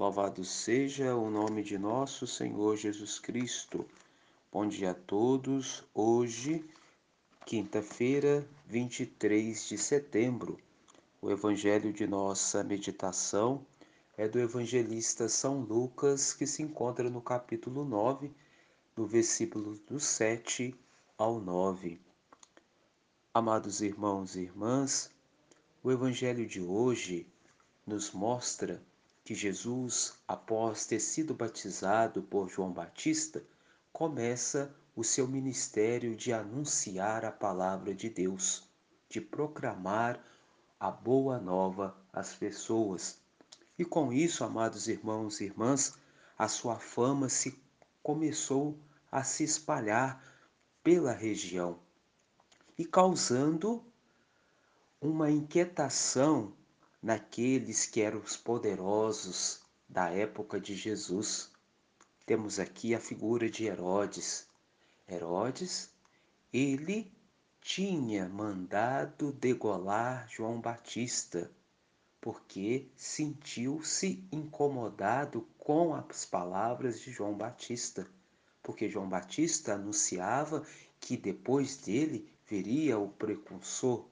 Louvado 0.00 0.42
seja 0.46 1.14
o 1.14 1.30
nome 1.30 1.62
de 1.62 1.76
nosso 1.76 2.26
Senhor 2.26 2.74
Jesus 2.74 3.18
Cristo. 3.18 3.84
Bom 4.50 4.66
dia 4.66 4.92
a 4.92 4.94
todos. 4.94 5.84
Hoje, 5.92 6.64
quinta-feira, 7.44 8.48
23 8.66 9.68
de 9.68 9.76
setembro. 9.76 10.58
O 11.20 11.30
evangelho 11.30 11.92
de 11.92 12.06
nossa 12.06 12.64
meditação 12.64 13.66
é 14.16 14.26
do 14.26 14.38
evangelista 14.38 15.28
São 15.28 15.60
Lucas, 15.60 16.32
que 16.32 16.46
se 16.46 16.62
encontra 16.62 17.10
no 17.10 17.20
capítulo 17.20 17.84
9, 17.84 18.32
do 18.96 19.06
versículo 19.06 19.74
do 19.86 20.00
7 20.00 20.74
ao 21.18 21.38
9. 21.38 22.00
Amados 23.34 23.82
irmãos 23.82 24.34
e 24.34 24.44
irmãs, 24.44 25.10
o 25.82 25.92
evangelho 25.92 26.46
de 26.46 26.62
hoje 26.62 27.26
nos 27.86 28.12
mostra 28.12 28.82
que 29.30 29.34
Jesus, 29.36 30.14
após 30.26 30.86
ter 30.86 30.98
sido 30.98 31.32
batizado 31.32 32.20
por 32.20 32.50
João 32.50 32.72
Batista, 32.72 33.40
começa 33.92 34.74
o 34.96 35.04
seu 35.04 35.28
ministério 35.28 36.16
de 36.16 36.32
anunciar 36.32 37.24
a 37.24 37.30
palavra 37.30 37.94
de 37.94 38.10
Deus, 38.10 38.68
de 39.08 39.20
proclamar 39.20 40.20
a 40.80 40.90
boa 40.90 41.38
nova 41.38 41.96
às 42.12 42.34
pessoas. 42.34 43.20
E 43.78 43.84
com 43.84 44.12
isso, 44.12 44.42
amados 44.42 44.88
irmãos 44.88 45.40
e 45.40 45.44
irmãs, 45.44 45.96
a 46.36 46.48
sua 46.48 46.80
fama 46.80 47.28
se 47.28 47.56
começou 48.02 48.76
a 49.12 49.22
se 49.22 49.44
espalhar 49.44 50.20
pela 50.82 51.12
região 51.12 51.78
e 52.76 52.84
causando 52.84 53.80
uma 55.00 55.30
inquietação 55.30 56.52
naqueles 57.02 57.86
que 57.86 58.02
eram 58.02 58.20
os 58.20 58.36
poderosos 58.36 59.62
da 59.88 60.10
época 60.10 60.60
de 60.60 60.74
Jesus. 60.74 61.50
Temos 62.26 62.58
aqui 62.58 62.94
a 62.94 63.00
figura 63.00 63.50
de 63.50 63.64
Herodes. 63.64 64.46
Herodes, 65.08 65.90
ele 66.52 67.10
tinha 67.60 68.28
mandado 68.28 69.32
degolar 69.32 70.28
João 70.28 70.60
Batista, 70.60 71.50
porque 72.20 72.88
sentiu-se 72.94 74.22
incomodado 74.30 75.48
com 75.58 75.94
as 75.94 76.24
palavras 76.24 77.00
de 77.00 77.10
João 77.10 77.34
Batista, 77.34 78.06
porque 78.62 78.88
João 78.88 79.08
Batista 79.08 79.74
anunciava 79.74 80.64
que 81.00 81.16
depois 81.16 81.78
dele 81.78 82.30
viria 82.46 82.98
o 82.98 83.08
precursor, 83.08 84.06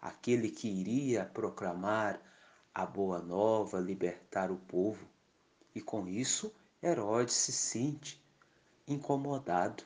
aquele 0.00 0.50
que 0.50 0.68
iria 0.68 1.24
proclamar 1.24 2.20
a 2.74 2.84
boa 2.84 3.20
nova, 3.20 3.78
libertar 3.78 4.50
o 4.50 4.56
povo. 4.56 5.08
E 5.74 5.80
com 5.80 6.08
isso, 6.08 6.52
Herodes 6.82 7.34
se 7.34 7.52
sente 7.52 8.20
incomodado 8.86 9.84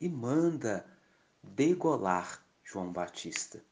e 0.00 0.08
manda 0.08 0.86
degolar 1.42 2.44
João 2.62 2.92
Batista. 2.92 3.62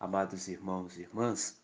Amados 0.00 0.48
irmãos 0.48 0.96
e 0.96 1.02
irmãs, 1.02 1.60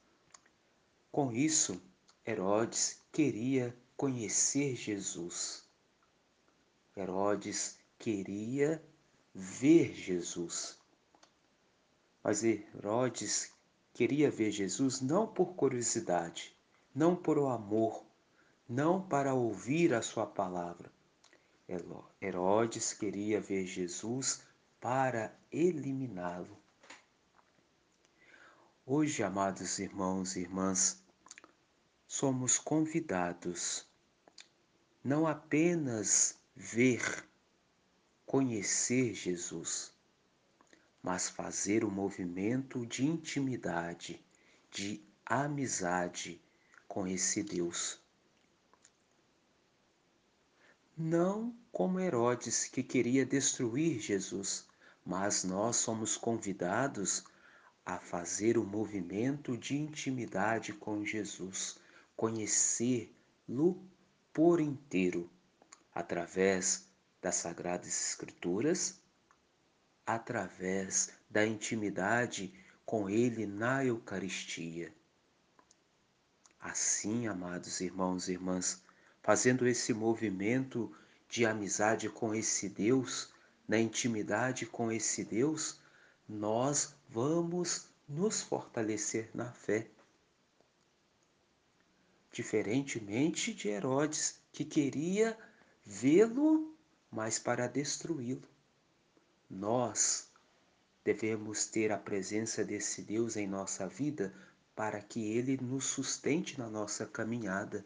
com 1.11 1.33
isso, 1.33 1.81
Herodes 2.27 3.01
queria 3.13 3.77
conhecer 3.97 4.75
Jesus. 4.75 5.65
Herodes 6.97 7.79
queria 7.99 8.83
ver 9.33 9.95
Jesus. 9.95 10.79
Mas 12.23 12.43
Herodes 12.43 13.54
queria 13.95 14.31
ver 14.31 14.51
Jesus 14.51 15.01
não 15.01 15.27
por 15.27 15.55
curiosidade, 15.55 16.55
não 16.95 17.17
por 17.17 17.39
o 17.39 17.49
amor, 17.49 18.05
não 18.69 19.01
para 19.01 19.33
ouvir 19.33 19.95
a 19.95 20.03
sua 20.03 20.27
palavra. 20.27 20.93
Herodes 22.21 22.93
queria 22.93 23.41
ver 23.41 23.65
Jesus 23.65 24.43
para 24.79 25.35
eliminá-lo. 25.51 26.59
Hoje, 28.85 29.23
amados 29.23 29.79
irmãos 29.79 30.37
e 30.37 30.41
irmãs, 30.41 31.03
somos 32.07 32.59
convidados 32.59 33.89
não 35.05 35.27
apenas 35.27 36.39
ver, 36.57 37.29
conhecer 38.25 39.13
Jesus, 39.13 39.94
mas 41.05 41.29
fazer 41.29 41.85
o 41.85 41.89
um 41.89 41.91
movimento 41.91 42.87
de 42.87 43.05
intimidade, 43.05 44.25
de 44.71 45.05
amizade 45.27 46.41
com 46.89 47.07
esse 47.07 47.43
Deus. 47.43 48.01
Não 50.97 51.55
como 51.71 52.01
Herodes 52.01 52.65
que 52.65 52.83
queria 52.83 53.27
destruir 53.27 54.01
Jesus, 54.01 54.67
mas 55.05 55.45
nós 55.45 55.77
somos 55.77 56.17
convidados 56.17 57.23
a 57.85 57.99
fazer 57.99 58.57
o 58.57 58.63
um 58.63 58.67
movimento 58.67 59.59
de 59.59 59.77
intimidade 59.77 60.73
com 60.73 61.05
Jesus, 61.05 61.79
conhecê-lo 62.17 63.79
por 64.33 64.59
inteiro, 64.59 65.29
através 65.95 66.89
das 67.21 67.35
Sagradas 67.35 67.89
Escrituras 67.89 69.04
através 70.07 71.11
da 71.31 71.47
intimidade 71.47 72.53
com 72.85 73.09
Ele 73.09 73.47
na 73.47 73.85
Eucaristia. 73.85 74.95
Assim, 76.61 77.27
amados 77.27 77.81
irmãos 77.81 78.29
e 78.29 78.33
irmãs, 78.33 78.83
fazendo 79.23 79.67
esse 79.67 79.93
movimento 79.93 80.95
de 81.29 81.45
amizade 81.45 82.09
com 82.09 82.35
esse 82.35 82.69
Deus, 82.69 83.33
na 83.67 83.79
intimidade 83.79 84.67
com 84.67 84.93
esse 84.93 85.25
Deus, 85.25 85.81
nós 86.29 86.95
vamos 87.09 87.89
nos 88.09 88.43
fortalecer 88.43 89.31
na 89.35 89.51
fé. 89.53 89.89
Diferentemente 92.33 93.55
de 93.55 93.69
Herodes, 93.69 94.41
que 94.53 94.65
queria 94.65 95.37
vê-lo, 95.85 96.77
mas 97.11 97.39
para 97.39 97.67
destruí-lo. 97.67 98.54
Nós 99.49 100.29
devemos 101.05 101.67
ter 101.67 101.93
a 101.93 101.99
presença 101.99 102.65
desse 102.65 103.03
Deus 103.03 103.37
em 103.37 103.47
nossa 103.47 103.87
vida 103.87 104.35
para 104.75 105.01
que 105.01 105.33
ele 105.37 105.57
nos 105.57 105.85
sustente 105.85 106.59
na 106.59 106.69
nossa 106.69 107.07
caminhada. 107.07 107.85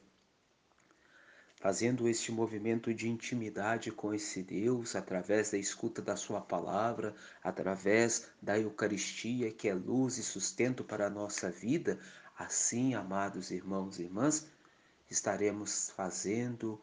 Fazendo 1.57 2.09
este 2.09 2.31
movimento 2.31 2.95
de 2.95 3.09
intimidade 3.09 3.91
com 3.91 4.15
esse 4.15 4.43
Deus, 4.43 4.95
através 4.95 5.51
da 5.51 5.59
escuta 5.59 6.01
da 6.01 6.15
Sua 6.15 6.41
palavra, 6.41 7.15
através 7.43 8.29
da 8.41 8.57
Eucaristia, 8.57 9.53
que 9.53 9.69
é 9.69 9.75
luz 9.75 10.19
e 10.19 10.23
sustento 10.23 10.85
para 10.85 11.09
a 11.09 11.11
nossa 11.11 11.51
vida, 11.51 11.99
assim, 12.39 12.95
amados 12.95 13.51
irmãos 13.51 13.99
e 13.99 14.05
irmãs, 14.05 14.47
estaremos 15.11 15.91
fazendo 15.91 16.81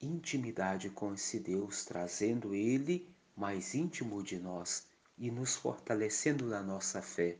intimidade 0.00 0.88
com 0.88 1.12
esse 1.12 1.40
Deus, 1.40 1.84
trazendo 1.84 2.54
Ele 2.54 3.15
mais 3.36 3.74
íntimo 3.74 4.22
de 4.22 4.38
nós 4.38 4.86
e 5.18 5.30
nos 5.30 5.54
fortalecendo 5.54 6.46
na 6.46 6.62
nossa 6.62 7.02
fé. 7.02 7.36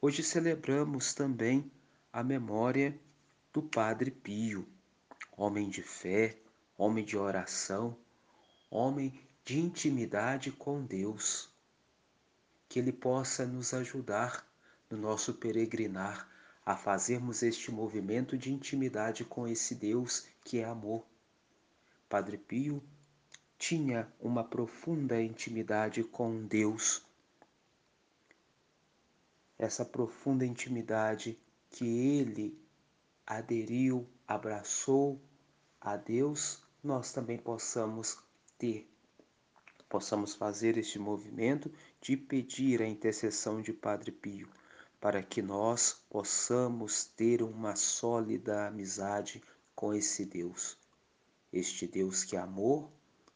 Hoje 0.00 0.22
celebramos 0.22 1.12
também 1.12 1.70
a 2.10 2.24
memória 2.24 2.98
do 3.52 3.62
Padre 3.62 4.10
Pio, 4.10 4.66
homem 5.36 5.68
de 5.68 5.82
fé, 5.82 6.38
homem 6.78 7.04
de 7.04 7.16
oração, 7.16 7.96
homem 8.70 9.20
de 9.44 9.58
intimidade 9.60 10.50
com 10.50 10.82
Deus. 10.82 11.50
Que 12.68 12.78
ele 12.78 12.92
possa 12.92 13.46
nos 13.46 13.74
ajudar 13.74 14.46
no 14.90 14.96
nosso 14.96 15.34
peregrinar 15.34 16.28
a 16.64 16.74
fazermos 16.74 17.42
este 17.42 17.70
movimento 17.70 18.38
de 18.38 18.52
intimidade 18.52 19.24
com 19.24 19.46
esse 19.46 19.74
Deus 19.74 20.26
que 20.42 20.58
é 20.58 20.64
amor. 20.64 21.04
Padre 22.08 22.38
Pio 22.38 22.82
tinha 23.58 24.12
uma 24.20 24.44
profunda 24.44 25.20
intimidade 25.22 26.02
com 26.04 26.46
Deus. 26.46 27.02
Essa 29.58 29.84
profunda 29.84 30.44
intimidade 30.44 31.38
que 31.70 31.86
ele 31.86 32.58
aderiu, 33.26 34.06
abraçou 34.26 35.20
a 35.80 35.96
Deus, 35.96 36.62
nós 36.82 37.12
também 37.12 37.38
possamos 37.38 38.18
ter. 38.58 38.88
Possamos 39.88 40.34
fazer 40.34 40.76
este 40.76 40.98
movimento 40.98 41.72
de 42.00 42.16
pedir 42.16 42.82
a 42.82 42.86
intercessão 42.86 43.62
de 43.62 43.72
Padre 43.72 44.10
Pio, 44.10 44.48
para 45.00 45.22
que 45.22 45.40
nós 45.40 46.04
possamos 46.10 47.04
ter 47.04 47.42
uma 47.42 47.76
sólida 47.76 48.66
amizade 48.66 49.42
com 49.74 49.94
esse 49.94 50.24
Deus. 50.24 50.76
Este 51.52 51.86
Deus 51.86 52.24
que 52.24 52.36
é 52.36 52.40
amor, 52.40 52.90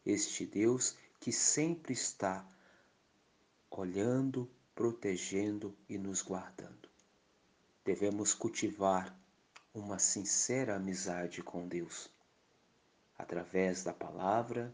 este 0.09 0.45
Deus 0.45 0.95
que 1.19 1.31
sempre 1.31 1.93
está 1.93 2.45
olhando, 3.69 4.49
protegendo 4.73 5.75
e 5.87 5.97
nos 5.97 6.21
guardando. 6.21 6.89
Devemos 7.85 8.33
cultivar 8.33 9.17
uma 9.73 9.99
sincera 9.99 10.75
amizade 10.75 11.41
com 11.41 11.67
Deus, 11.67 12.09
através 13.17 13.83
da 13.83 13.93
palavra, 13.93 14.73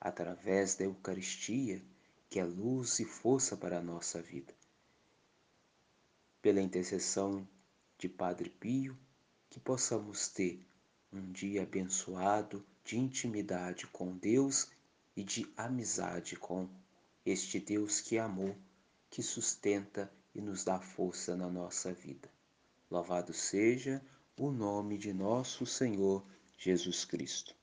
através 0.00 0.74
da 0.74 0.84
Eucaristia, 0.84 1.82
que 2.28 2.38
é 2.38 2.44
luz 2.44 2.98
e 3.00 3.04
força 3.04 3.56
para 3.56 3.78
a 3.78 3.82
nossa 3.82 4.20
vida. 4.20 4.54
Pela 6.42 6.60
intercessão 6.60 7.46
de 7.98 8.08
Padre 8.08 8.50
Pio, 8.50 8.96
que 9.48 9.58
possamos 9.58 10.28
ter 10.28 10.66
um 11.12 11.32
dia 11.32 11.62
abençoado 11.62 12.64
de 12.86 12.96
intimidade 12.96 13.84
com 13.88 14.16
Deus 14.16 14.70
e 15.16 15.24
de 15.24 15.52
amizade 15.56 16.36
com 16.36 16.68
este 17.24 17.58
Deus 17.58 18.00
que 18.00 18.16
é 18.16 18.20
amor, 18.20 18.54
que 19.10 19.24
sustenta 19.24 20.10
e 20.32 20.40
nos 20.40 20.62
dá 20.62 20.78
força 20.78 21.36
na 21.36 21.48
nossa 21.48 21.92
vida. 21.92 22.30
Louvado 22.88 23.32
seja 23.32 24.00
o 24.38 24.52
nome 24.52 24.96
de 24.96 25.12
nosso 25.12 25.66
Senhor 25.66 26.24
Jesus 26.56 27.04
Cristo. 27.04 27.56